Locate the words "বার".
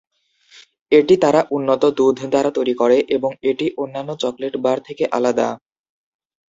4.65-4.77